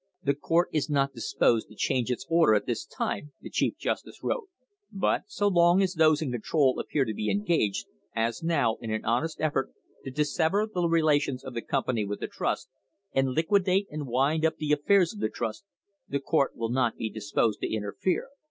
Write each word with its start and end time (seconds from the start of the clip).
"The 0.23 0.33
court 0.33 0.69
is 0.73 0.89
not 0.89 1.13
disposed 1.13 1.67
to 1.67 1.75
change 1.75 2.09
its 2.09 2.25
order 2.27 2.55
at 2.55 2.65
this 2.65 2.87
time," 2.87 3.33
the 3.39 3.51
chief 3.51 3.77
justice 3.77 4.23
wrote, 4.23 4.49
"but, 4.91 5.25
so 5.27 5.47
long 5.47 5.83
as 5.83 5.93
those 5.93 6.23
in 6.23 6.31
control 6.31 6.79
appear 6.79 7.05
to 7.05 7.13
be 7.13 7.29
engaged, 7.29 7.85
as 8.15 8.41
now, 8.41 8.77
in 8.81 8.89
an 8.89 9.05
honest 9.05 9.39
effort 9.39 9.71
to 10.03 10.09
dissever 10.09 10.65
the 10.65 10.87
relations 10.87 11.43
of 11.43 11.53
the 11.53 11.61
company 11.61 12.03
with 12.03 12.19
the 12.19 12.27
trust, 12.27 12.67
and 13.13 13.29
liquidate 13.35 13.85
and 13.91 14.07
wind 14.07 14.43
up 14.43 14.55
the 14.57 14.71
affairs 14.73 15.13
of 15.13 15.19
the 15.19 15.29
trust, 15.29 15.65
the 16.09 16.19
court 16.19 16.55
will 16.57 16.69
not 16.71 16.95
be 16.95 17.07
disposed 17.07 17.59
to 17.61 17.71
interfere." 17.71 18.29